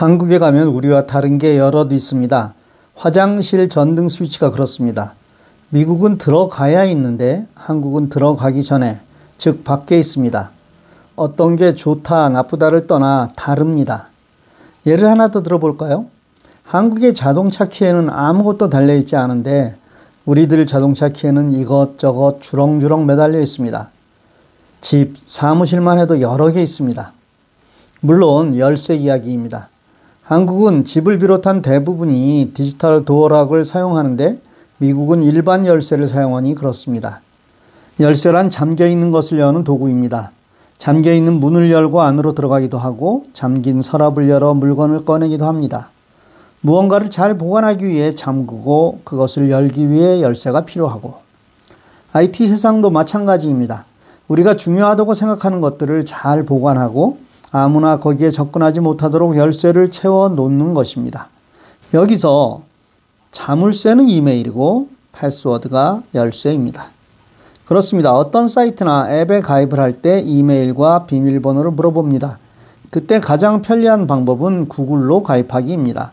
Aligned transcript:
한국에 0.00 0.38
가면 0.38 0.68
우리와 0.68 1.02
다른 1.02 1.36
게 1.36 1.58
여럿 1.58 1.92
있습니다. 1.92 2.54
화장실 2.94 3.68
전등 3.68 4.08
스위치가 4.08 4.50
그렇습니다. 4.50 5.12
미국은 5.68 6.16
들어가야 6.16 6.86
있는데 6.86 7.46
한국은 7.54 8.08
들어가기 8.08 8.62
전에, 8.62 8.98
즉 9.36 9.62
밖에 9.62 9.98
있습니다. 9.98 10.52
어떤 11.16 11.54
게 11.54 11.74
좋다, 11.74 12.30
나쁘다를 12.30 12.86
떠나 12.86 13.28
다릅니다. 13.36 14.08
예를 14.86 15.06
하나 15.06 15.28
더 15.28 15.42
들어볼까요? 15.42 16.06
한국의 16.62 17.12
자동차 17.12 17.66
키에는 17.66 18.08
아무것도 18.08 18.70
달려있지 18.70 19.16
않은데 19.16 19.76
우리들 20.24 20.66
자동차 20.66 21.10
키에는 21.10 21.50
이것저것 21.50 22.40
주렁주렁 22.40 23.04
매달려 23.04 23.38
있습니다. 23.38 23.90
집, 24.80 25.14
사무실만 25.26 25.98
해도 25.98 26.22
여러 26.22 26.50
개 26.50 26.62
있습니다. 26.62 27.12
물론 28.00 28.56
열쇠 28.56 28.96
이야기입니다. 28.96 29.68
한국은 30.30 30.84
집을 30.84 31.18
비롯한 31.18 31.60
대부분이 31.60 32.52
디지털 32.54 33.04
도어락을 33.04 33.64
사용하는데 33.64 34.40
미국은 34.78 35.24
일반 35.24 35.66
열쇠를 35.66 36.06
사용하니 36.06 36.54
그렇습니다. 36.54 37.20
열쇠란 37.98 38.48
잠겨 38.48 38.86
있는 38.86 39.10
것을 39.10 39.40
여는 39.40 39.64
도구입니다. 39.64 40.30
잠겨 40.78 41.12
있는 41.12 41.40
문을 41.40 41.72
열고 41.72 42.02
안으로 42.02 42.30
들어가기도 42.30 42.78
하고 42.78 43.24
잠긴 43.32 43.82
서랍을 43.82 44.28
열어 44.28 44.54
물건을 44.54 45.04
꺼내기도 45.04 45.46
합니다. 45.46 45.90
무언가를 46.60 47.10
잘 47.10 47.36
보관하기 47.36 47.84
위해 47.84 48.14
잠그고 48.14 49.00
그것을 49.02 49.50
열기 49.50 49.90
위해 49.90 50.22
열쇠가 50.22 50.60
필요하고 50.60 51.14
IT 52.12 52.46
세상도 52.46 52.90
마찬가지입니다. 52.90 53.84
우리가 54.28 54.54
중요하다고 54.54 55.12
생각하는 55.14 55.60
것들을 55.60 56.04
잘 56.04 56.44
보관하고 56.44 57.18
아무나 57.52 57.98
거기에 57.98 58.30
접근하지 58.30 58.80
못하도록 58.80 59.36
열쇠를 59.36 59.90
채워 59.90 60.28
놓는 60.28 60.74
것입니다. 60.74 61.28
여기서 61.92 62.62
자물쇠는 63.32 64.08
이메일이고 64.08 64.88
패스워드가 65.12 66.02
열쇠입니다. 66.14 66.90
그렇습니다. 67.64 68.16
어떤 68.16 68.48
사이트나 68.48 69.08
앱에 69.10 69.40
가입을 69.40 69.78
할 69.78 69.92
때 69.92 70.20
이메일과 70.20 71.04
비밀번호를 71.06 71.72
물어봅니다. 71.72 72.38
그때 72.90 73.20
가장 73.20 73.62
편리한 73.62 74.06
방법은 74.06 74.68
구글로 74.68 75.22
가입하기입니다. 75.22 76.12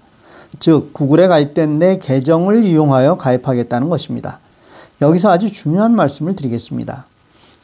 즉, 0.60 0.94
구글에 0.94 1.28
가입된 1.28 1.80
내 1.80 1.98
계정을 1.98 2.64
이용하여 2.64 3.18
가입하겠다는 3.18 3.90
것입니다. 3.90 4.40
여기서 5.02 5.32
아주 5.32 5.52
중요한 5.52 5.96
말씀을 5.96 6.36
드리겠습니다. 6.36 7.06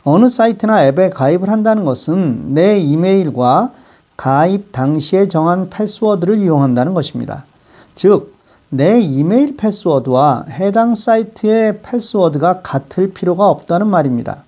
어느 0.05 0.27
사이트나 0.27 0.85
앱에 0.87 1.09
가입을 1.09 1.49
한다는 1.49 1.85
것은 1.85 2.53
내 2.53 2.77
이메일과 2.77 3.71
가입 4.17 4.71
당시에 4.73 5.27
정한 5.27 5.69
패스워드를 5.69 6.39
이용한다는 6.39 6.93
것입니다. 6.93 7.45
즉, 7.95 8.35
내 8.69 8.99
이메일 8.99 9.55
패스워드와 9.55 10.45
해당 10.49 10.95
사이트의 10.95 11.81
패스워드가 11.83 12.61
같을 12.61 13.13
필요가 13.13 13.49
없다는 13.49 13.87
말입니다. 13.87 14.43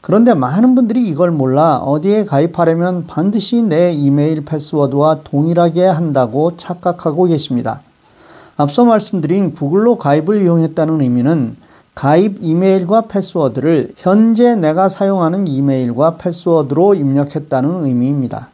그런데 0.00 0.34
많은 0.34 0.76
분들이 0.76 1.06
이걸 1.08 1.32
몰라 1.32 1.78
어디에 1.78 2.24
가입하려면 2.24 3.06
반드시 3.06 3.62
내 3.62 3.92
이메일 3.92 4.44
패스워드와 4.44 5.22
동일하게 5.24 5.84
한다고 5.84 6.56
착각하고 6.56 7.24
계십니다. 7.24 7.82
앞서 8.56 8.84
말씀드린 8.84 9.52
구글로 9.52 9.98
가입을 9.98 10.42
이용했다는 10.42 11.00
의미는 11.02 11.56
가입 11.96 12.36
이메일과 12.42 13.06
패스워드를 13.08 13.94
현재 13.96 14.54
내가 14.54 14.90
사용하는 14.90 15.48
이메일과 15.48 16.18
패스워드로 16.18 16.94
입력했다는 16.94 17.86
의미입니다. 17.86 18.50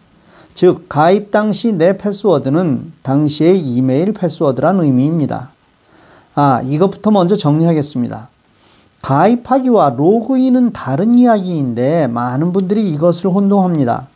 즉, 0.55 0.87
가입 0.89 1.33
당시 1.33 1.73
내 1.73 1.97
패스워드는 1.97 2.93
당시의 3.03 3.59
이메일 3.59 4.13
패스워드란 4.13 4.81
의미입니다. 4.81 5.51
아, 6.37 6.63
이것부터 6.65 7.11
먼저 7.11 7.35
정리하겠습니다. 7.37 8.29
가입하기와 9.03 9.95
로그인은 9.97 10.73
다른 10.73 11.19
이야기인데 11.19 12.07
많은 12.07 12.53
분들이 12.53 12.89
이것을 12.93 13.31
혼동합니다. 13.31 14.07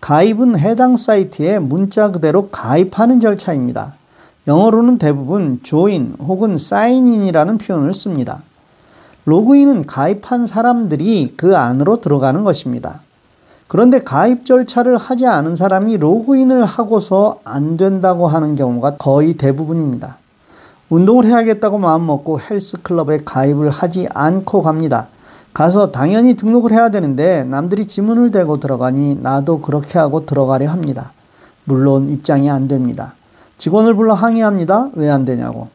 가입은 0.00 0.58
해당 0.58 0.96
사이트에 0.96 1.58
문자 1.58 2.10
그대로 2.10 2.48
가입하는 2.48 3.20
절차입니다. 3.20 3.96
영어로는 4.48 4.96
대부분 4.96 5.60
join 5.62 6.16
혹은 6.20 6.54
sign 6.54 7.06
in이라는 7.06 7.58
표현을 7.58 7.92
씁니다. 7.92 8.42
로그인은 9.24 9.86
가입한 9.86 10.46
사람들이 10.46 11.34
그 11.36 11.56
안으로 11.56 11.96
들어가는 11.98 12.42
것입니다. 12.44 13.02
그런데 13.68 14.00
가입 14.00 14.44
절차를 14.44 14.96
하지 14.96 15.26
않은 15.26 15.56
사람이 15.56 15.96
로그인을 15.96 16.64
하고서 16.64 17.38
안 17.44 17.76
된다고 17.76 18.26
하는 18.26 18.54
경우가 18.54 18.96
거의 18.96 19.34
대부분입니다. 19.34 20.18
운동을 20.90 21.24
해야겠다고 21.24 21.78
마음먹고 21.78 22.40
헬스클럽에 22.40 23.22
가입을 23.24 23.70
하지 23.70 24.08
않고 24.12 24.62
갑니다. 24.62 25.08
가서 25.54 25.90
당연히 25.90 26.34
등록을 26.34 26.72
해야 26.72 26.88
되는데 26.90 27.44
남들이 27.44 27.86
지문을 27.86 28.30
대고 28.30 28.58
들어가니 28.60 29.16
나도 29.22 29.60
그렇게 29.60 29.98
하고 29.98 30.26
들어가려 30.26 30.70
합니다. 30.70 31.12
물론 31.64 32.10
입장이 32.10 32.50
안 32.50 32.68
됩니다. 32.68 33.14
직원을 33.56 33.94
불러 33.94 34.14
항의합니다. 34.14 34.90
왜 34.94 35.08
안 35.08 35.24
되냐고. 35.24 35.68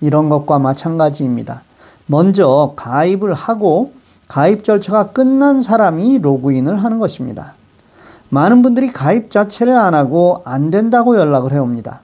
이런 0.00 0.28
것과 0.28 0.58
마찬가지입니다. 0.58 1.62
먼저 2.06 2.72
가입을 2.76 3.34
하고 3.34 3.92
가입 4.28 4.64
절차가 4.64 5.08
끝난 5.08 5.62
사람이 5.62 6.18
로그인을 6.18 6.82
하는 6.82 6.98
것입니다. 6.98 7.54
많은 8.28 8.62
분들이 8.62 8.92
가입 8.92 9.30
자체를 9.30 9.74
안 9.74 9.94
하고 9.94 10.42
안 10.44 10.70
된다고 10.70 11.16
연락을 11.16 11.52
해옵니다. 11.52 12.00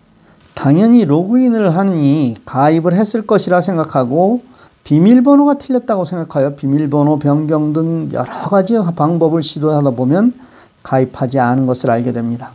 당연히 0.55 1.05
로그인을 1.05 1.75
하니 1.77 2.37
가입을 2.44 2.94
했을 2.94 3.27
것이라 3.27 3.60
생각하고 3.60 4.43
비밀번호가 4.84 5.55
틀렸다고 5.55 6.05
생각하여 6.05 6.55
비밀번호 6.56 7.19
변경 7.19 7.72
등 7.72 8.09
여러 8.12 8.33
가지 8.49 8.78
방법을 8.97 9.43
시도하다 9.43 9.91
보면 9.91 10.34
가입하지 10.83 11.39
않은 11.39 11.66
것을 11.66 11.91
알게 11.91 12.12
됩니다. 12.12 12.53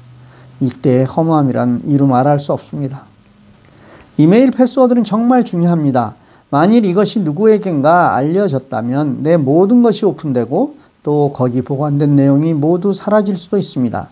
이때의 0.60 1.06
허무함이란 1.06 1.82
이루 1.86 2.08
말할 2.08 2.40
수 2.40 2.54
없습니다. 2.54 3.04
이메일 4.18 4.52
패스워드는 4.52 5.04
정말 5.04 5.44
중요합니다. 5.44 6.16
만일 6.50 6.86
이것이 6.86 7.20
누구에겐가 7.22 8.16
알려졌다면 8.16 9.22
내 9.22 9.38
모든 9.38 9.84
것이 9.84 10.06
오픈되고 10.06 10.76
또 11.04 11.32
거기 11.34 11.62
보관된 11.62 12.16
내용이 12.16 12.54
모두 12.54 12.94
사라질 12.94 13.36
수도 13.36 13.58
있습니다. 13.58 14.10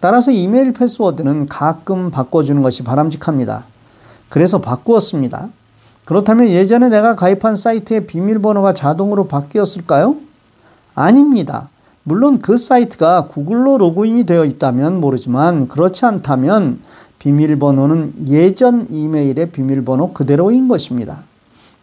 따라서 0.00 0.30
이메일 0.30 0.72
패스워드는 0.72 1.46
가끔 1.46 2.10
바꿔주는 2.10 2.62
것이 2.62 2.84
바람직합니다. 2.84 3.64
그래서 4.28 4.60
바꾸었습니다. 4.60 5.48
그렇다면 6.04 6.48
예전에 6.48 6.88
내가 6.88 7.16
가입한 7.16 7.56
사이트의 7.56 8.06
비밀번호가 8.06 8.72
자동으로 8.72 9.26
바뀌었을까요? 9.26 10.16
아닙니다. 10.94 11.68
물론 12.02 12.40
그 12.40 12.56
사이트가 12.56 13.26
구글로 13.26 13.78
로그인이 13.78 14.24
되어 14.24 14.44
있다면 14.44 15.00
모르지만 15.00 15.68
그렇지 15.68 16.06
않다면 16.06 16.80
비밀번호는 17.18 18.28
예전 18.28 18.86
이메일의 18.90 19.50
비밀번호 19.50 20.12
그대로인 20.12 20.68
것입니다. 20.68 21.24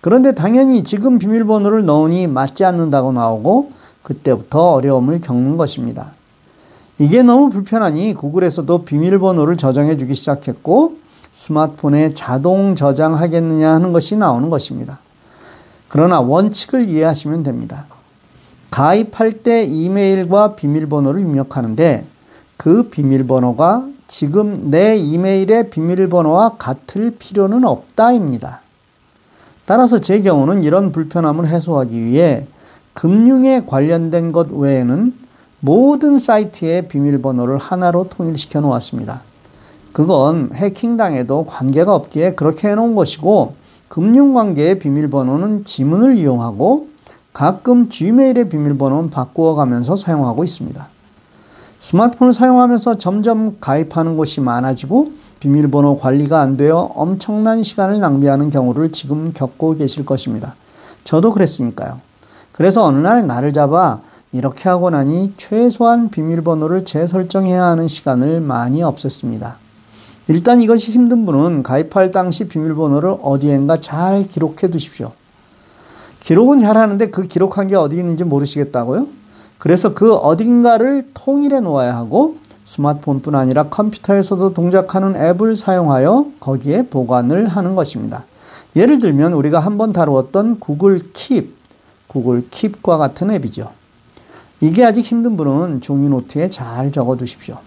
그런데 0.05 0.33
당연히 0.33 0.83
지금 0.83 1.17
비밀번호를 1.17 1.83
넣으니 1.83 2.27
맞지 2.27 2.63
않는다고 2.63 3.11
나오고 3.11 3.71
그때부터 4.03 4.73
어려움을 4.73 5.19
겪는 5.19 5.57
것입니다. 5.57 6.11
이게 6.99 7.23
너무 7.23 7.49
불편하니 7.49 8.13
구글에서도 8.13 8.85
비밀번호를 8.85 9.57
저장해 9.57 9.97
주기 9.97 10.13
시작했고 10.13 10.97
스마트폰에 11.31 12.13
자동 12.13 12.75
저장하겠느냐 12.75 13.67
하는 13.67 13.93
것이 13.93 14.15
나오는 14.15 14.51
것입니다. 14.51 14.99
그러나 15.87 16.21
원칙을 16.21 16.87
이해하시면 16.87 17.41
됩니다. 17.41 17.87
가입할 18.69 19.31
때 19.31 19.63
이메일과 19.63 20.53
비밀번호를 20.53 21.19
입력하는데 21.19 22.05
그 22.57 22.89
비밀번호가 22.89 23.87
지금 24.07 24.69
내 24.69 24.97
이메일의 24.97 25.71
비밀번호와 25.71 26.57
같을 26.59 27.09
필요는 27.09 27.65
없다입니다. 27.65 28.64
따라서 29.65 29.99
제 29.99 30.21
경우는 30.21 30.63
이런 30.63 30.91
불편함을 30.91 31.47
해소하기 31.47 32.05
위해 32.05 32.45
금융에 32.93 33.65
관련된 33.65 34.31
것 34.31 34.51
외에는 34.51 35.13
모든 35.59 36.17
사이트의 36.17 36.87
비밀번호를 36.87 37.57
하나로 37.57 38.07
통일시켜 38.09 38.61
놓았습니다. 38.61 39.21
그건 39.91 40.51
해킹당해도 40.53 41.45
관계가 41.45 41.95
없기에 41.95 42.33
그렇게 42.33 42.69
해놓은 42.69 42.95
것이고 42.95 43.55
금융관계의 43.89 44.79
비밀번호는 44.79 45.65
지문을 45.65 46.17
이용하고 46.17 46.89
가끔 47.33 47.89
Gmail의 47.89 48.49
비밀번호는 48.49 49.09
바꾸어 49.09 49.55
가면서 49.55 49.95
사용하고 49.95 50.43
있습니다. 50.43 50.94
스마트폰을 51.79 52.33
사용하면서 52.33 52.97
점점 52.97 53.57
가입하는 53.59 54.17
곳이 54.17 54.41
많아지고 54.41 55.11
비밀번호 55.39 55.97
관리가 55.99 56.39
안 56.39 56.57
되어 56.57 56.91
엄청난 56.95 57.63
시간을 57.63 57.99
낭비하는 57.99 58.49
경우를 58.49 58.91
지금 58.91 59.33
겪고 59.33 59.75
계실 59.75 60.05
것입니다. 60.05 60.55
저도 61.03 61.31
그랬으니까요. 61.33 61.99
그래서 62.51 62.83
어느 62.83 62.97
날 62.97 63.27
나를 63.27 63.53
잡아 63.53 63.99
이렇게 64.31 64.69
하고 64.69 64.89
나니 64.89 65.33
최소한 65.37 66.09
비밀번호를 66.09 66.85
재설정해야 66.85 67.63
하는 67.63 67.87
시간을 67.87 68.41
많이 68.41 68.81
없앴습니다. 68.81 69.55
일단 70.27 70.61
이것이 70.61 70.91
힘든 70.91 71.25
분은 71.25 71.61
가입할 71.61 72.11
당시 72.11 72.47
비밀번호를 72.47 73.17
어디엔가 73.21 73.79
잘 73.79 74.27
기록해 74.27 74.69
두십시오. 74.71 75.11
기록은 76.21 76.59
잘 76.59 76.77
하는데 76.77 77.09
그 77.11 77.27
기록한 77.27 77.67
게 77.67 77.75
어디 77.75 77.97
있는지 77.97 78.23
모르시겠다고요? 78.23 79.07
그래서 79.65 79.95
그 79.95 80.13
어딘가를 80.13 81.09
통일해 81.15 81.59
놓아야 81.59 81.95
하고 81.95 82.35
스마트폰뿐 82.65 83.33
아니라 83.33 83.63
컴퓨터에서도 83.63 84.53
동작하는 84.53 85.15
앱을 85.15 85.55
사용하여 85.55 86.27
거기에 86.39 86.85
보관을 86.85 87.47
하는 87.47 87.73
것입니다. 87.73 88.25
예를 88.75 88.99
들면 88.99 89.33
우리가 89.33 89.57
한번 89.57 89.91
다루었던 89.91 90.59
구글 90.59 90.99
킵, 90.99 91.47
구글 92.05 92.47
킵과 92.47 92.99
같은 92.99 93.31
앱이죠. 93.31 93.71
이게 94.61 94.85
아직 94.85 95.01
힘든 95.01 95.35
분은 95.35 95.81
종이 95.81 96.09
노트에 96.09 96.47
잘 96.49 96.91
적어 96.91 97.17
두십시오. 97.17 97.57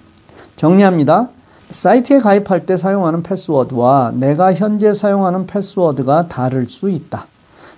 정리합니다. 0.55 1.31
사이트에 1.69 2.19
가입할 2.19 2.65
때 2.65 2.77
사용하는 2.77 3.25
패스워드와 3.25 4.13
내가 4.15 4.55
현재 4.55 4.95
사용하는 4.95 5.49
패스워드가 5.49 6.29
다를 6.29 6.67
수 6.67 6.89
있다. 6.91 7.27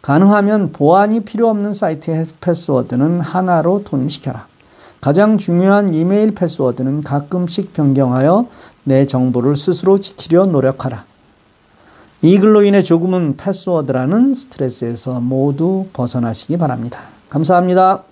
가능하면 0.02 0.73
보안이 0.73 1.20
필요 1.20 1.49
없는 1.49 1.75
사이트의 1.75 2.26
패스워드는 2.41 3.20
하나로 3.20 3.85
통일시켜라. 3.85 4.47
가장 5.00 5.38
중요한 5.38 5.94
이메일 5.94 6.35
패스워드는 6.35 7.02
가끔씩 7.02 7.73
변경하여 7.73 8.47
내 8.85 9.06
정보를 9.06 9.56
스스로 9.56 9.99
지키려 9.99 10.47
노력하라. 10.47 11.05
이 12.23 12.38
글로 12.38 12.62
인해 12.62 12.82
조금은 12.82 13.37
패스워드라는 13.38 14.35
스트레스에서 14.35 15.20
모두 15.20 15.87
벗어나시기 15.94 16.58
바랍니다. 16.58 17.00
감사합니다. 17.31 18.02